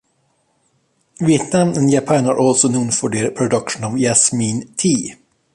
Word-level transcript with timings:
Vietnam 1.19 1.75
and 1.77 1.91
Japan 1.91 2.25
are 2.25 2.39
also 2.39 2.67
known 2.67 2.89
for 2.89 3.07
the 3.11 3.29
production 3.29 3.83
of 3.83 3.99
jasmine 3.99 4.73
tea. 4.75 5.13